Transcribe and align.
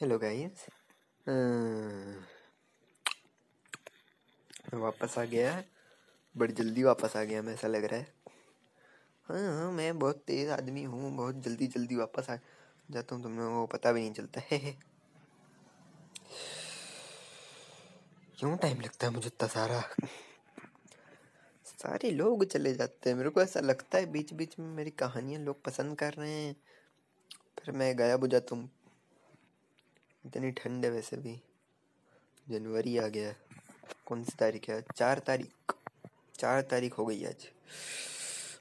Hello 0.00 0.18
guys 0.18 0.66
मैं 1.26 2.16
वापस 4.80 5.18
आ 5.18 5.24
गया 5.24 5.64
बड़ी 6.36 6.52
जल्दी 6.52 6.82
वापस 6.82 7.16
आ 7.16 7.24
गया 7.24 7.42
मैं 7.42 7.54
ऐसा 7.54 7.68
लग 7.68 7.84
रहा 7.84 8.00
है। 8.00 8.14
हाँ 9.28 9.56
हाँ 9.56 9.72
मैं 9.72 9.98
बहुत 9.98 10.24
तेज़ 10.26 10.50
आदमी 10.50 10.82
हूँ, 10.82 11.16
बहुत 11.16 11.34
जल्दी 11.34 11.66
जल्दी 11.66 11.96
वापस 11.96 12.30
आ 12.30 12.36
जाता 12.90 13.14
हूँ 13.14 13.22
तुम 13.22 13.38
लोगों 13.38 13.66
को 13.66 13.66
पता 13.66 13.92
भी 13.92 14.00
नहीं 14.00 14.12
चलता। 14.12 14.42
है 14.50 14.58
क्यों 18.38 18.56
टाइम 18.56 18.80
लगता 18.80 19.06
है 19.06 19.12
मुझे 19.12 19.26
इतना 19.26 19.48
सारा? 19.48 19.84
सारे 21.66 22.10
लोग 22.10 22.44
चले 22.44 22.74
जाते 22.74 23.10
हैं। 23.10 23.16
मेरे 23.16 23.30
को 23.30 23.42
ऐसा 23.42 23.60
लगता 23.60 23.98
है 23.98 24.06
बीच 24.06 24.32
बीच 24.32 24.58
में 24.58 24.66
मेरी 24.66 24.90
कहानियाँ 24.90 25.40
लोग 25.40 25.64
पसंद 25.64 25.98
कर 25.98 26.12
रहे 26.12 26.30
हैं। 26.30 26.56
फिर 27.58 27.74
मैं 27.74 27.98
गायब 27.98 28.20
हो 28.20 28.26
जाता 28.26 28.56
हूँ। 28.56 28.79
इतनी 30.24 30.50
ठंड 30.50 30.84
है 30.84 30.90
वैसे 30.90 31.16
भी। 31.16 31.40
जनवरी 32.46 32.96
आ 32.98 33.06
गया 33.08 33.34
कौन 34.06 34.24
सी 34.24 34.32
तारीख 34.38 34.68
है? 34.70 34.82
चार 34.96 35.18
तारीख। 35.18 35.72
चार 36.38 36.62
तारीख 36.62 36.98
हो 36.98 37.06
गई 37.06 37.24
आज। 37.24 37.48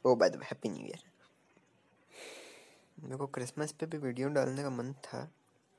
ओ 0.05 0.15
by 0.15 0.29
the 0.29 0.43
happy 0.43 0.69
new 0.69 0.85
year 0.85 1.03
मेरे 2.99 3.17
को 3.17 3.27
क्रिसमस 3.27 3.71
पे 3.71 3.85
भी 3.85 3.97
वीडियो 3.97 4.29
डालने 4.29 4.63
का 4.63 4.69
मन 4.69 4.93
था 4.93 5.23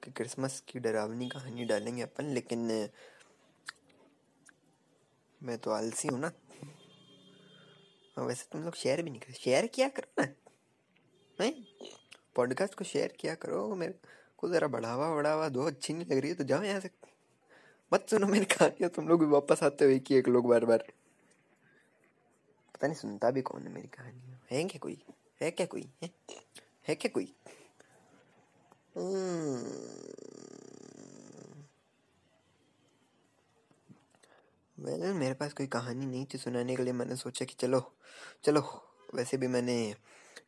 कि 0.02 0.11
क्रिसमस 0.11 0.61
की 0.69 0.79
डरावनी 0.79 1.29
कहानी 1.29 1.65
डालेंगे 1.65 2.02
अपन, 2.02 2.24
लेकिन, 2.24 2.88
मैं 5.41 5.59
तो 5.59 5.71
आलसी 5.71 6.09
हूँ 6.09 6.21
ना। 6.21 6.30
हाँ 8.16 8.24
वैसे 8.24 8.47
तुम 8.52 8.62
लोग 8.62 8.74
शेयर 8.74 9.02
भी 9.02 9.10
नहीं 9.10 9.21
कर 9.21 9.33
शेयर 9.33 9.66
किया 9.66 9.88
करो 9.88 10.23
ना। 10.23 11.51
पॉडकास्ट 12.35 12.74
को 12.74 12.85
शेयर 12.85 13.12
किया 13.21 13.35
करो, 13.35 13.74
मेरे 13.74 13.95
को 14.41 14.49
ज़रा 14.49 14.69
बढ़ावा 14.69 15.15
बढ़ावा 15.15 15.49
दो 15.49 15.67
अच्छी 15.67 15.93
नहीं 15.93 16.07
लग 16.07 16.19
रही 16.19 16.30
है 16.30 16.37
तो 16.37 16.45
जाओ 16.45 16.62
यहाँ 16.62 16.80
से। 16.80 16.91
मत 17.93 18.07
सुनो 18.10 18.27
मेरी 18.27 18.45
कहानियाँ 18.45 18.91
तुम 18.91 19.09
लोग 19.09 19.21
भी 19.21 19.27
वापस 19.27 19.63
आते 19.63 19.85
हो 19.85 19.91
एक 19.91 20.05
ही 20.10 20.16
एक 20.16 20.29
लोग 20.29 20.49
बार 20.49 20.65
बार। 20.65 20.85
पता 22.74 22.87
नहीं 22.87 22.96
सुनता 22.96 23.30
भी 23.30 23.43
कौन 23.43 23.63
है 23.63 23.73
मेरी 23.73 23.88
कहानियाँ 23.88 24.41
है 24.51 24.65
क्या 24.65 24.79
कोई? 24.79 25.02
है 25.41 25.51
क्या 25.51 25.66
कोई? 25.66 25.91
है, 26.02 26.11
है 26.88 26.95
क्या 26.95 27.11
कोई? 27.15 27.35
वेल 34.79 35.01
well, 35.01 35.15
मेरे 35.15 35.35
पास 35.35 35.52
कोई 35.52 35.66
कहानी 35.66 36.07
नहीं 36.07 36.27
थी 36.35 36.38
सुनाने 36.38 36.77
के 36.77 36.83
लिए 36.83 36.93
मैंने 36.93 37.16
सोचा 37.16 37.45
कि 37.45 37.55
चलो 37.61 37.80
चलो 38.45 38.61
वैसे 39.15 39.37
भी 39.37 39.46
मैंने 39.46 39.95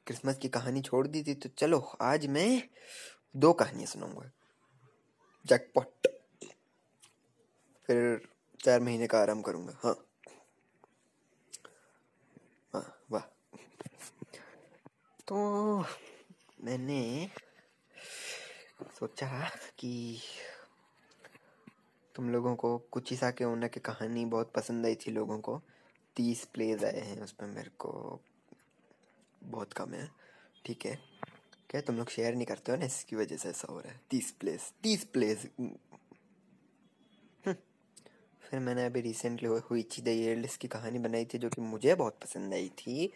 क्रिसमस 0.06 0.38
की 0.38 0.48
कहानी 0.48 0.82
छोड़ 0.82 1.06
दी 1.06 1.22
थी 1.22 1.34
तो 1.34 1.48
चलो 1.48 1.78
आज 2.00 2.26
मैं 2.26 2.62
दो 3.36 3.52
कहानियाँ 3.52 3.86
सुनाऊँगा 3.86 4.30
जैकपॉट। 5.46 6.06
फिर 7.86 8.28
चार 8.64 8.80
महीने 8.80 9.06
का 9.06 9.18
आराम 9.18 9.42
करूँगा। 9.42 9.78
हाँ। 9.82 10.08
हाँ 12.74 12.98
वाह। 13.10 13.22
तो 15.28 15.36
मैंने 16.64 17.30
सोचा 18.98 19.50
कि 19.78 20.20
तुम 22.14 22.30
लोगों 22.30 22.56
को 22.56 22.78
कुछ 22.78 23.12
ही 23.12 23.18
के 23.22 23.44
ओना 23.44 23.68
की 23.68 23.80
कहानी 23.80 24.24
बहुत 24.24 24.52
पसंद 24.52 24.86
आई 24.86 24.94
थी 24.94 25.10
लोगों 25.10 25.38
को। 25.38 25.62
तीस 26.16 26.44
प्लेज 26.44 26.84
आए 26.84 27.00
हैं, 27.00 27.22
उसमें 27.22 27.48
मेरे 27.48 27.70
को 27.78 28.20
बहुत 29.42 29.72
कम 29.72 29.94
है। 29.94 30.10
ठीक 30.64 30.86
है। 30.86 31.11
क्या 31.72 31.80
तुम 31.80 31.96
लोग 31.96 32.08
शेयर 32.08 32.34
नहीं 32.34 32.46
करते 32.46 32.72
हो 32.72 32.78
ना 32.78 32.84
इसकी 32.84 33.16
वजह 33.16 33.36
से 33.36 33.48
ऐसा 33.48 33.72
हो 33.72 33.80
रहा 33.80 33.92
है? 33.92 34.00
तीस 34.10 34.30
प्लेस 34.30 34.72
तीस 34.82 35.04
प्लेस 35.04 35.46
हम्म। 35.60 37.54
फिर 38.42 38.60
मैंने 38.60 38.84
अभी 38.86 39.00
रिसेंटली 39.00 39.48
हुई 39.48 39.82
थी 39.82 40.02
द 40.02 40.48
की 40.60 40.68
कहानी 40.68 40.98
बनाई 40.98 41.24
थी 41.24 41.38
जो 41.38 41.48
कि 41.48 41.60
मुझे 41.60 41.94
बहुत 41.94 42.18
पसंद 42.22 42.54
आई 42.54 42.68
थी। 42.68 43.12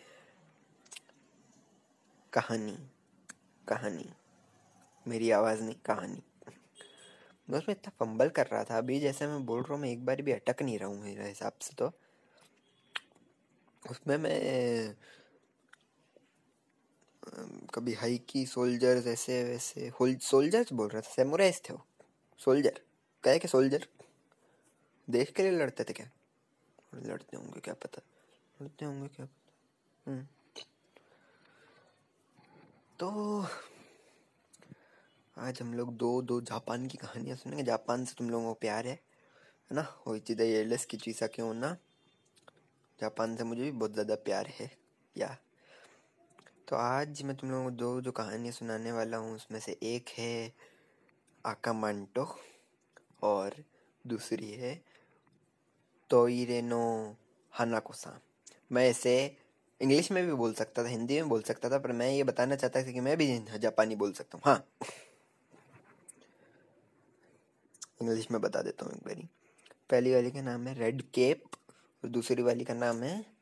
कहानी 2.32 2.78
कहानी। 3.68 4.10
मेरी 5.08 5.30
आवाज़ 5.30 5.62
नहीं, 5.62 5.74
कहानी। 5.74 6.22
मैं 7.50 7.58
उसमें 7.58 7.76
इतना 7.76 7.92
फंबल 8.00 8.28
कर 8.28 8.46
रहा 8.46 8.64
था 8.64 8.78
अभी, 8.78 9.00
जैसे 9.00 9.26
मैं 9.26 9.46
बोल 9.46 9.62
रहा 9.62 9.74
हूँ, 9.74 9.82
मैं 9.82 9.90
एक 9.90 10.06
बार 10.06 10.22
भी 10.22 10.32
अटक 10.32 10.62
नहीं 10.62 10.78
रहा 10.78 10.88
हूँ 10.88 11.02
मेरे 11.02 11.28
हिसाब 11.28 11.52
से 11.60 11.74
तो। 11.78 11.92
उसमें 13.90 14.16
मैं 14.16 14.96
कभी 17.74 17.92
हाइकी 17.94 18.44
सोल्जर्स 18.46 19.06
ऐसे, 19.06 19.42
वैसे 19.44 19.90
सोल्जर्स 20.22 20.72
बोल 20.72 20.88
रहा 20.88 21.00
था, 21.00 21.10
सेमुराइज 21.10 21.60
थे 21.68 21.72
वो, 21.74 21.84
सोल्जर। 22.40 22.80
कहे 23.24 23.38
के 23.38 23.48
सोल्जर? 23.48 23.86
देश 25.08 25.30
के 25.30 25.42
लिए 25.42 25.52
लड़ते 25.52 25.84
थे 25.84 25.92
क्या? 25.92 26.08
लड़ते 26.96 27.36
होंगे, 27.36 27.60
क्या 27.60 27.74
पता? 27.74 28.02
लड़ते 28.60 28.84
होंगे, 28.84 29.08
क्या 29.08 29.26
पता? 29.26 30.10
हम्म। 30.10 30.26
तो 32.98 33.46
आज 35.36 35.60
हम 35.62 35.74
लोग 35.74 35.92
दो 35.96 36.20
दो 36.22 36.40
जापान 36.40 36.86
की 36.86 36.98
कहानियाँ 36.98 37.36
सुनेंगे। 37.36 37.64
जापान 37.64 38.04
से 38.04 38.14
तुम 38.18 38.30
लोगों 38.30 38.46
को 38.46 38.54
प्यार 38.60 38.86
है 38.86 38.92
है 39.70 39.74
ना? 39.74 39.82
हो 40.06 40.14
एयरलेस 40.16 40.84
की 40.84 40.96
चीज़ा 40.96 41.26
क्यों 41.26 41.52
ना? 41.54 41.76
जापान 42.98 43.36
से 43.36 43.44
मुझे 43.44 43.62
भी 43.62 43.70
बहुत 43.72 43.92
ज़्यादा 43.92 44.14
प्यार 44.24 44.46
है, 44.50 44.70
या 45.16 45.36
तो 46.68 46.76
आज 46.76 47.22
मैं 47.22 47.36
तुम 47.36 47.50
लोगों 47.50 47.64
को 47.64 47.70
दो 47.70 48.00
जो 48.00 48.12
कहानियाँ 48.12 48.52
सुनाने 48.52 48.92
वाला 48.92 49.16
हूँ, 49.16 49.34
उसमें 49.34 49.60
से 49.60 49.76
एक 49.82 50.08
है 50.08 50.52
आका 51.46 51.72
मांटो 51.72 52.38
और 53.22 53.54
दूसरी 54.06 54.50
है 54.50 54.82
तोइरेनो 56.10 57.16
हानाकोसा। 57.52 58.20
मैं 58.72 58.90
इसे 58.90 59.36
इंग्लिश 59.80 60.12
में 60.12 60.26
भी 60.26 60.32
बोल 60.32 60.52
सकता 60.52 60.84
था, 60.84 60.88
हिंदी 60.88 61.14
में 61.14 61.28
बोल 61.28 61.42
सकता 61.42 61.70
था, 61.70 61.78
पर 61.78 61.92
मैं 61.92 62.10
ये 62.10 62.24
बताना 62.24 62.56
चाहता 62.56 62.82
था 62.82 62.92
कि 62.92 63.00
मैं 63.00 63.16
भी 63.16 63.44
जापानी 63.58 63.96
बोल 63.96 64.12
सकता 64.12 64.38
हूँ। 64.38 64.42
हाँ। 64.46 64.66
इंग्लिश 68.02 68.30
में 68.30 68.40
बता 68.40 68.62
देता 68.62 68.84
हूँ 68.84 68.94
एक 68.94 69.06
बारी। 69.06 69.28
पहली 69.90 70.14
वाली 70.14 70.30
का 70.30 70.42
नाम 70.42 70.66
है 70.66 70.74
रेड 70.74 71.02
केप 71.02 71.44
और 72.04 72.10
दूसरी 72.10 72.42
वाली 72.42 72.64
का 72.64 72.74
नाम 72.74 73.02
है 73.02 73.35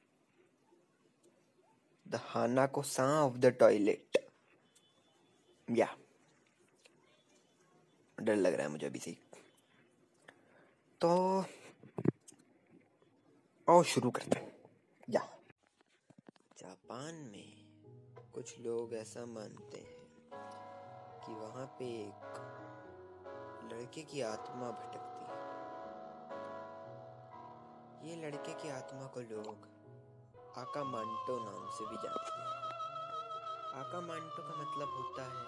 को 2.67 2.83
सा 2.83 3.23
ऑफ़ 3.23 3.35
द 3.35 3.47
टॉयलेट 3.47 4.31
या 5.71 5.97
डर 8.21 8.37
लग 8.37 8.55
रहा 8.55 8.63
है 8.63 8.69
मुझे 8.69 8.87
अभी 8.87 8.99
से। 8.99 9.13
तो 11.01 11.45
और 13.69 13.85
शुरू 13.85 14.11
करते 14.11 14.41
हैं। 14.41 14.57
या 15.11 15.39
जापान 16.59 17.15
में 17.15 17.67
कुछ 18.35 18.61
लोग 18.61 18.95
ऐसा 18.95 19.27
मानते 19.27 19.77
हैं 19.77 20.07
कि 21.27 21.33
वहाँ 21.33 21.67
पे 21.67 21.85
एक 21.85 22.51
लड़के 23.73 24.03
की 24.03 24.21
आत्मा 24.21 24.71
भटकती 24.71 25.25
है। 25.25 25.45
ये 28.11 28.27
लड़के 28.27 28.63
की 28.63 28.69
आत्मा 28.69 29.07
को 29.07 29.21
लोग 29.21 29.74
आका 30.57 30.83
मांटो 30.85 31.35
नाम 31.39 31.63
से 31.77 31.85
भी 31.87 31.97
जानते 32.03 32.33
हैं। 32.33 32.51
आका 33.75 34.01
मांटो 34.01 34.43
का 34.43 34.55
मतलब 34.61 34.89
होता 34.89 35.23
है 35.25 35.47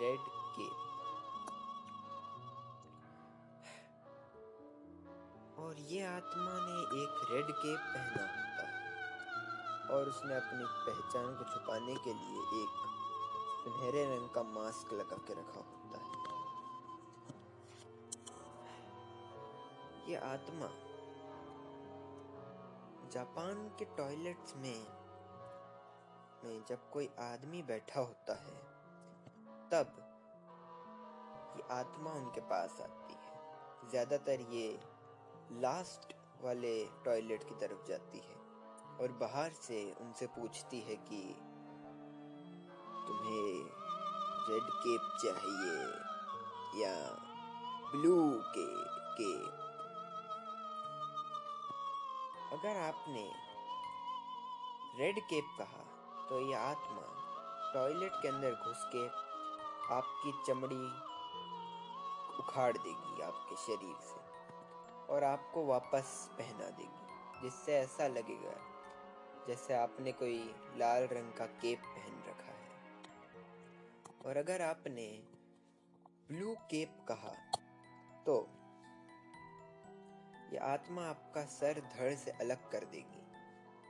रेड 0.00 0.26
केप 0.56 0.78
और 5.58 5.80
ये 5.92 6.04
आत्मा 6.06 6.54
ने 6.66 6.76
एक 7.02 7.24
रेड 7.30 7.48
केप 7.52 7.80
पहना 7.94 8.24
होता 8.34 8.66
है 8.66 8.78
और 9.88 10.08
उसने 10.08 10.34
अपनी 10.36 10.64
पहचान 10.86 11.34
को 11.36 11.50
छुपाने 11.54 11.94
के 12.04 12.12
लिए 12.14 12.40
एक 12.62 12.72
सुनहरे 13.64 14.02
रंग 14.14 14.28
का 14.28 14.42
मास्क 14.52 14.88
लगा 14.92 15.16
के 15.28 15.32
रखा 15.32 15.60
होता 15.60 15.98
है। 15.98 16.12
ये 20.08 20.16
आत्मा 20.24 20.68
जापान 23.14 23.68
के 23.78 23.84
टॉयलेट्स 23.96 24.56
में 24.56 24.86
में 26.44 26.64
जब 26.68 26.88
कोई 26.90 27.08
आदमी 27.20 27.62
बैठा 27.62 28.00
होता 28.00 28.34
है, 28.34 28.56
तब 29.70 29.94
ये 31.56 31.62
आत्मा 31.70 32.10
उनके 32.12 32.40
पास 32.40 32.80
आती 32.80 33.14
है। 33.14 33.90
ज़्यादातर 33.90 34.40
ये 34.50 34.66
लास्ट 35.62 36.14
वाले 36.44 36.74
टॉयलेट 37.04 37.44
की 37.44 37.54
तरफ़ 37.54 37.86
जाती 37.88 38.18
है 38.18 38.36
और 39.00 39.12
बाहर 39.20 39.50
से 39.60 39.82
उनसे 40.00 40.26
पूछती 40.36 40.80
है 40.80 40.96
कि 41.08 41.22
तुम्हें 43.06 43.50
रेड 44.48 44.70
केप 44.82 45.12
चाहिए 45.22 45.76
या 46.82 46.94
ब्लू 47.92 48.18
के 48.56 48.66
केप 49.14 49.63
अगर 52.54 52.76
आपने 52.76 53.22
रेड 54.98 55.18
केप 55.20 55.44
कहा 55.58 55.82
तो 56.28 56.40
यह 56.40 56.58
आत्मा 56.58 57.06
टॉयलेट 57.74 58.12
के 58.12 58.28
अंदर 58.28 58.50
घुस 58.50 58.84
के 58.94 59.06
आपकी 59.94 60.32
चमड़ी 60.46 60.84
उखाड़ 62.38 62.76
देगी 62.76 63.22
आपके 63.22 63.56
शरीर 63.56 63.96
से 64.00 64.20
और 65.12 65.24
आपको 65.24 65.64
वापस 65.66 66.12
पहना 66.38 66.68
देगी। 66.70 67.42
जिससे 67.42 67.74
ऐसा 67.74 68.06
लगेगा 68.08 68.56
जैसे 69.48 69.74
आपने 69.74 70.12
कोई 70.12 70.38
लाल 70.76 71.02
रंग 71.02 71.32
का 71.32 71.46
केप 71.46 71.80
पहन 71.86 72.22
रखा 72.28 72.52
है। 72.52 72.68
और 74.26 74.36
अगर 74.36 74.62
आपने 74.62 75.06
ब्लू 76.30 76.54
केप 76.70 77.04
कहा 77.08 77.34
तो 78.26 78.36
ये 80.54 80.60
आत्मा 80.62 81.02
आपका 81.02 81.42
सर 81.50 81.78
धड़ 81.92 82.14
से 82.14 82.30
अलग 82.32 82.66
कर 82.72 82.84
देगी। 82.86 83.22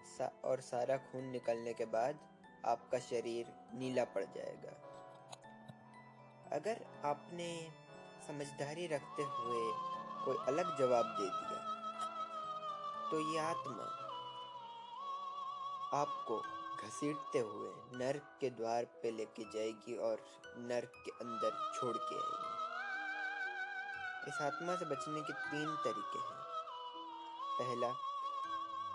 सा, 0.09 0.27
और 0.45 0.61
सारा 0.63 0.97
खून 1.07 1.25
निकलने 1.31 1.73
के 1.73 1.87
बाद 1.87 2.21
आपका 2.67 2.99
शरीर 3.01 3.49
नीला 3.75 4.05
पड़ 4.15 4.23
जाएगा। 4.27 4.71
अगर 6.57 6.79
आपने 7.05 7.49
समझदारी 8.27 8.87
रखते 8.87 9.23
हुए 9.33 9.65
कोई 10.25 10.37
अलग 10.49 10.71
जवाब 10.79 11.11
दे 11.19 11.27
दिया 11.29 11.59
तो 13.11 13.21
ये 13.33 13.39
आत्मा 13.41 13.89
आपको 15.95 16.39
घसीटते 16.87 17.39
हुए 17.41 17.73
नर्क 17.99 18.31
के 18.41 18.51
द्वार 18.53 18.85
पे 19.03 19.11
लेके 19.11 19.45
जाएगी 19.51 19.97
और 20.07 20.25
नर्क 20.71 20.93
के 21.05 21.13
अंदर 21.25 21.53
छोड़ 21.75 21.97
के 21.99 22.15
आएगी। 22.17 22.53
इस 24.29 24.41
आत्मा 24.43 24.77
से 24.77 24.85
बचने 24.87 25.21
के 25.21 25.33
तीन 25.43 25.77
तरीके 25.85 26.19
हैं। 26.21 26.43
पहला 27.55 27.91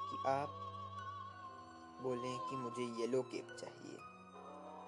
कि 0.04 0.18
आप 0.28 0.50
बोलें 2.02 2.38
कि 2.40 2.56
मुझे 2.58 2.84
येलो 3.00 3.22
केप 3.24 3.56
चाहिए। 3.60 3.98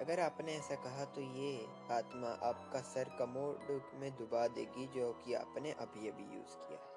अगर 0.02 0.20
आपने 0.20 0.54
ऐसा 0.58 0.76
कहा 0.84 1.06
तो 1.08 1.22
ये 1.22 1.52
आत्मा 1.92 2.30
आपका 2.44 2.82
सर 2.84 3.10
कमोड 3.20 3.82
में 3.96 4.12
डुबा 4.18 4.48
देगी, 4.50 4.86
जो 4.90 5.12
कि 5.26 5.34
आपने 5.36 5.72
अभी 5.74 6.08
अभी 6.10 6.24
यूज़ 6.36 6.56
किया 6.58 6.80
है। 6.80 6.90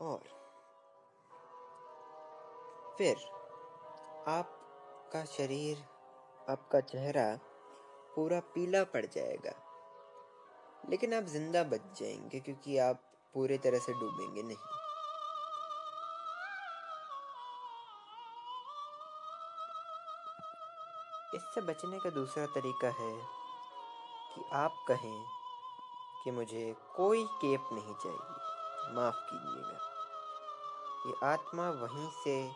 और 0.00 0.22
फिर 2.98 3.16
आपका 4.28 5.24
शरीर, 5.26 5.84
आपका 6.48 6.80
चेहरा 6.82 7.26
पूरा 8.14 8.40
पीला 8.54 8.82
पड़ 8.86 9.04
जाएगा, 9.06 9.54
लेकिन 10.84 11.14
आप 11.14 11.24
ज़िंदा 11.28 11.62
बच 11.64 11.98
जाएँगे, 12.00 12.40
क्योंकि 12.40 12.78
आप 12.80 13.02
पूरे 13.34 13.58
तरह 13.58 13.78
से 13.78 13.92
डूबेंगे 13.92 14.42
नहीं। 14.42 14.56
इससे 21.34 21.60
बचने 21.60 21.98
का 21.98 22.10
दूसरा 22.10 22.46
तरीका 22.46 22.88
है 22.88 23.16
कि 24.34 24.44
आप 24.52 24.84
कहें 24.88 25.26
कि 26.24 26.30
मुझे 26.30 26.76
कोई 26.96 27.24
केप 27.24 27.68
नहीं 27.72 27.94
चाहिए। 27.94 28.94
माफ़ 28.94 29.16
कीजिएगा। 29.16 29.90
ये 31.06 31.14
आत्मा 31.26 31.70
वहीं 31.70 32.08
से 32.10 32.52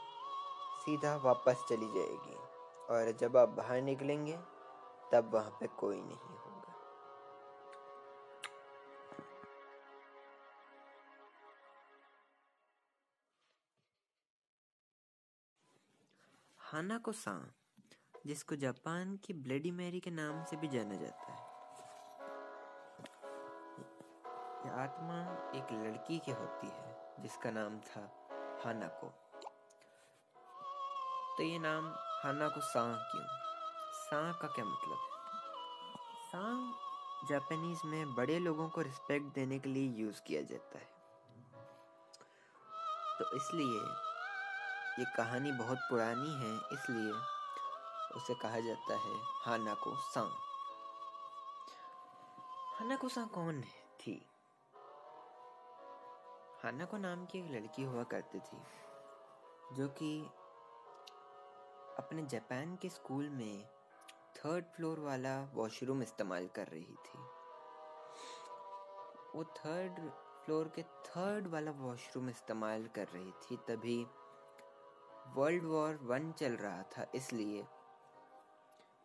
सीधा 0.84 1.16
वापस 1.16 1.64
चली 1.68 1.88
जाएगी 1.88 2.36
और 2.90 3.12
जब 3.12 3.36
आप 3.36 3.48
बाहर 3.48 3.80
निकलेंगे, 3.80 4.38
तब 5.12 5.30
वहाँ 5.34 5.50
पे 5.50 5.66
कोई 5.66 6.00
नहीं। 6.00 6.37
होगा 16.70 16.78
हाना 16.78 16.98
को 16.98 17.12
सा 17.12 17.54
जिसको 18.26 18.56
जापान 18.56 19.16
की 19.16 19.32
ब्लडी 19.32 19.70
मैरी 19.70 20.00
के 20.00 20.10
नाम 20.10 20.44
से 20.44 20.56
भी 20.56 20.68
जाना 20.68 20.94
जाता 20.94 21.32
है। 21.32 21.48
यह 24.66 24.72
आत्मा 24.72 25.50
एक 25.58 25.72
लड़की 25.72 26.18
की 26.18 26.30
होती 26.30 26.66
है, 26.66 27.12
जिसका 27.20 27.50
नाम 27.50 27.78
था 27.78 28.00
हानाको 28.64 29.06
तो 31.38 31.42
ये 31.42 31.58
नाम 31.58 31.94
हानाको 31.96 32.60
सांग 32.60 32.94
क्यों? 32.94 33.24
सांग 33.92 34.34
का 34.34 34.48
क्या 34.48 34.64
मतलब 34.64 34.98
है? 34.98 35.18
सांग 36.32 36.72
जापानीज 37.28 37.80
में 37.84 38.14
बड़े 38.14 38.38
लोगों 38.38 38.68
को 38.68 38.80
रिस्पेक्ट 38.80 39.34
देने 39.34 39.58
के 39.58 39.68
लिए 39.68 40.04
यूज़ 40.04 40.22
किया 40.22 40.42
जाता 40.42 40.78
है। 40.78 40.88
तो 43.18 43.36
इसलिए 43.36 44.07
ये 44.98 45.04
कहानी 45.16 45.50
बहुत 45.54 45.78
पुरानी 45.90 46.30
है, 46.34 46.54
इसलिए 46.72 47.10
उसे 48.16 48.34
कहा 48.34 48.60
जाता 48.60 48.94
है 48.96 49.14
हानाको 49.44 49.94
सांग 50.04 50.30
हानाको 52.78 53.08
सांग 53.08 53.28
कौन 53.28 53.60
थी। 54.00 54.14
हानाको 56.62 56.96
नाम 56.98 57.24
की 57.26 57.38
एक 57.38 57.50
लड़की 57.52 57.82
हुआ 57.84 58.02
करती 58.12 58.38
थी, 58.40 58.58
जो 59.72 59.88
कि 59.98 60.10
अपने 61.98 62.26
जापान 62.26 62.76
के 62.82 62.88
स्कूल 62.88 63.28
में 63.30 63.64
थर्ड 64.36 64.64
फ्लोर 64.76 65.00
वाला 65.00 65.38
वॉशरूम 65.54 66.02
इस्तेमाल 66.02 66.48
कर 66.56 66.66
रही 66.66 66.96
थी। 67.06 67.18
वो 69.34 69.44
थर्ड 69.56 70.08
फ्लोर 70.44 70.72
के 70.76 70.82
थर्ड 71.06 71.46
वाला 71.52 71.70
वॉशरूम 71.78 72.28
इस्तेमाल 72.30 72.86
कर 72.94 73.08
रही 73.08 73.32
थी, 73.42 73.56
तभी 73.68 74.06
वर्ल्ड 75.36 75.64
वॉर 75.64 75.98
वन 76.02 76.32
चल 76.32 76.52
रहा 76.56 76.82
था 76.92 77.04
इसलिए 77.14 77.60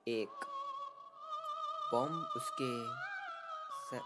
एक 0.08 0.46
बॉम्ब 1.94 2.34
उसके 2.38 2.72
स, 3.84 4.02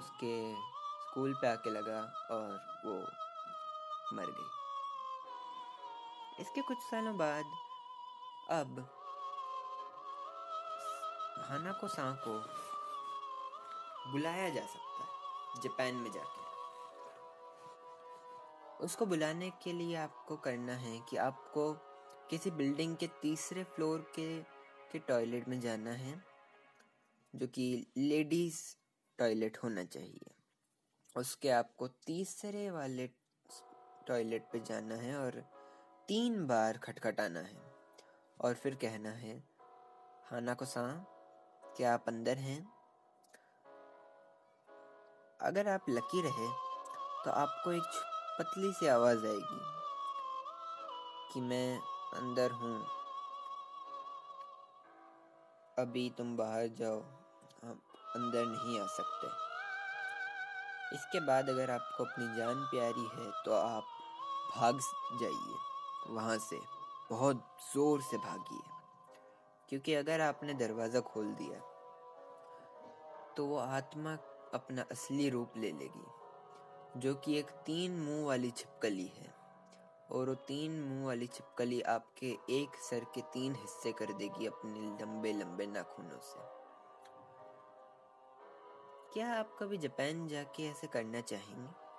उसके 0.00 0.34
स्कूल 0.54 1.34
पे 1.34 1.46
आके 1.48 1.70
लगा 1.70 2.00
और 2.30 2.48
वो 2.86 2.94
मर 4.16 4.30
गई। 4.30 4.50
इसके 6.42 6.60
कुछ 6.62 6.78
सालों 6.78 7.16
बाद 7.16 7.44
अब 8.50 8.78
हाना 11.48 11.72
को 11.80 11.88
सा 11.88 12.10
को 12.26 12.34
बुलाया 14.12 14.48
जा 14.48 14.66
सकता 14.66 15.04
है 15.04 15.60
जापान 15.62 15.94
में 15.94 16.10
जाके। 16.12 16.49
उसको 18.80 19.06
बुलाने 19.06 19.50
के 19.50 19.72
लिए 19.72 19.96
आपको 19.96 20.36
करना 20.36 20.72
है 20.72 21.00
कि 21.00 21.16
आपको 21.16 21.72
किसी 22.30 22.50
बिल्डिंग 22.50 22.96
के 22.96 23.06
तीसरे 23.06 23.64
फ्लोर 23.64 24.12
के 24.16 24.42
के 24.92 24.98
टॉयलेट 24.98 25.48
में 25.48 25.60
जाना 25.60 25.90
है, 25.90 26.24
जो 27.36 27.46
कि 27.46 27.86
लेडीज़ 27.96 28.76
टॉयलेट 29.18 29.58
होना 29.62 29.84
चाहिए। 29.84 30.30
उसके 31.16 31.50
आपको 31.50 31.88
तीसरे 31.88 32.70
वाले 32.70 33.06
टॉयलेट 34.06 34.48
पे 34.52 34.60
जाना 34.60 34.94
है 34.94 35.16
और 35.16 35.40
तीन 36.08 36.46
बार 36.46 36.78
खटखटाना 36.78 37.40
है। 37.40 37.74
और 38.40 38.54
फिर 38.54 38.74
कहना 38.74 39.10
है, 39.10 39.44
हाना 40.24 40.54
को 40.54 40.64
सा 40.64 41.06
क्या 41.76 41.94
आप 41.94 42.04
अंदर 42.08 42.38
हैं? 42.38 42.72
अगर 45.40 45.68
आप 45.68 45.84
लकी 45.88 46.22
रहे 46.22 46.48
तो 47.24 47.30
आपको 47.30 47.72
एक 47.72 48.09
पतली 48.40 48.72
सी 48.72 48.86
आवाज़ 48.86 49.24
आएगी 49.26 49.58
कि 51.32 51.40
मैं 51.40 51.78
अंदर 52.14 52.50
हूँ। 52.50 52.76
अभी 55.78 56.08
तुम 56.18 56.36
बाहर 56.36 56.68
जाओ 56.78 57.00
आप 57.64 57.80
अंदर 58.16 58.46
नहीं 58.46 58.78
आ 58.80 58.86
सकते। 58.88 59.26
इसके 60.96 61.20
बाद 61.26 61.48
अगर 61.48 61.70
आपको 61.70 62.04
अपनी 62.04 62.26
जान 62.36 62.62
प्यारी 62.70 63.06
है 63.14 63.30
तो 63.44 63.52
आप 63.54 63.86
भाग 64.56 64.80
जाइए। 65.20 66.14
वहाँ 66.14 66.38
से 66.40 66.60
बहुत 67.10 67.44
ज़ोर 67.64 68.00
से 68.02 68.16
भागिए। 68.18 68.62
क्योंकि 69.68 69.94
अगर 69.94 70.20
आपने 70.20 70.54
दरवाज़ा 70.54 71.00
खोल 71.10 71.32
दिया 71.34 71.60
तो 73.36 73.46
वो 73.46 73.58
आत्मा 73.58 74.16
अपना 74.54 74.84
असली 74.92 75.28
रूप 75.30 75.56
ले 75.56 75.72
लेगी। 75.72 76.06
जो 76.96 77.14
कि 77.14 77.38
एक 77.38 77.50
तीन 77.50 78.00
मुँह 78.00 78.26
वाली 78.26 78.50
छिपकली 78.50 79.06
है। 79.06 79.34
और 80.10 80.28
वो 80.28 80.34
तीन 80.34 80.82
मुँह 80.82 81.06
वाली 81.06 81.26
छिपकली 81.26 81.80
आपके 81.80 82.26
एक 82.26 82.76
सर 82.76 83.04
के 83.04 83.20
तीन 83.20 83.54
हिस्से 83.54 83.92
कर 83.92 84.12
देगी 84.12 84.46
अपने 84.46 85.04
लंबे 85.04 85.32
लंबे 85.32 85.66
नाखूनों 85.66 86.18
से। 86.18 86.60
क्या 89.14 89.34
आप 89.34 89.56
कभी 89.60 89.78
जापान 89.78 90.28
जाके 90.28 90.66
ऐसे 90.66 90.86
करना 90.86 91.20
चाहेंगे? 91.20 91.90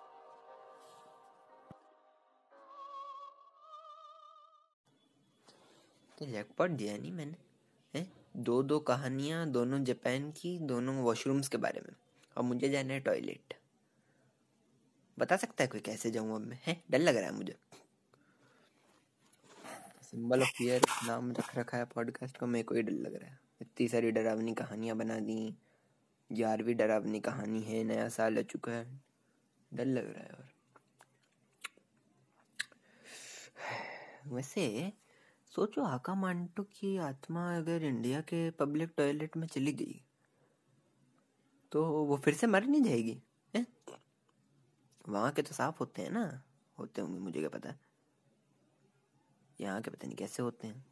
तो 6.19 6.25
जैकपॉट 6.25 6.69
दिया 6.69 6.97
नहीं 6.97 7.11
मैंने, 7.11 7.35
है? 7.99 8.11
दो 8.37 8.63
दो 8.63 8.79
कहानियाँ, 8.79 9.47
दोनों 9.47 9.83
जापान 9.83 10.31
की, 10.31 10.59
दोनों 10.59 10.95
वॉशरूम्स 10.95 11.47
के 11.47 11.57
बारे 11.57 11.81
में। 11.81 11.95
और 12.37 12.43
मुझे 12.43 12.69
जाना 12.69 12.93
है 12.93 12.99
टॉयलेट। 12.99 13.60
बता 15.19 15.37
सकता 15.37 15.63
है 15.63 15.67
कोई 15.67 15.79
कैसे 15.79 16.11
जाऊँ 16.11 16.35
अब 16.35 16.41
मैं? 16.41 16.59
है? 16.63 16.83
डर 16.91 16.99
लग 16.99 17.15
रहा 17.15 17.25
है 17.25 17.31
मुझे। 17.31 17.57
सिंबल 20.01 20.41
ऑफ़ 20.41 20.49
फियर 20.57 20.81
नाम 21.07 21.31
रख 21.31 21.55
रखा 21.55 21.77
है 21.77 21.85
पॉडकास्ट 21.85 22.37
को, 22.37 22.47
मेरे 22.47 22.63
को 22.63 22.75
ही 22.75 22.81
डर 22.81 22.91
लग 22.91 23.15
रहा 23.15 23.31
है। 23.31 23.39
इतनी 23.61 23.87
सारी 23.87 24.11
डरावनी 24.11 24.53
कहानियाँ 24.53 24.97
बना 24.97 25.19
दी। 25.19 25.55
ग्यारहवीं 26.31 26.75
डरावनी 26.75 27.19
कहानी 27.19 27.61
है, 27.61 27.83
नया 27.83 28.09
साल 28.09 28.39
आ 28.39 28.41
चुका 28.41 28.71
है। 28.71 29.01
डर 29.73 29.85
लग 29.85 30.13
रहा 30.13 30.23
है 30.23 30.29
और। 30.29 30.49
वैसे, 34.27 34.93
सोचो, 35.55 35.83
आका 35.83 36.15
मांटो 36.15 36.63
की 36.63 36.97
आत्मा 36.97 37.57
अगर 37.57 37.83
इंडिया 37.83 38.21
के 38.21 38.51
पब्लिक 38.51 38.93
टॉयलेट 38.97 39.37
में 39.37 39.47
चली 39.47 39.73
गई 39.73 40.05
तो 41.71 42.03
वो 42.03 42.17
फिर 42.17 42.33
से 42.33 42.47
मर 42.47 42.65
नहीं 42.65 42.81
जाएगी? 42.81 43.21
वहाँ 45.11 45.31
के 45.31 45.41
तो 45.41 45.53
साफ़ 45.55 45.75
होते 45.79 46.01
हैं 46.01 46.09
ना? 46.09 46.41
होते 46.79 47.01
होंगे, 47.01 47.19
मुझे 47.19 47.39
क्या 47.39 47.49
पता? 47.49 47.73
यहाँ 49.61 49.81
के 49.81 49.91
पता 49.91 50.07
नहीं 50.07 50.17
कैसे 50.17 50.43
होते 50.43 50.67
हैं। 50.67 50.85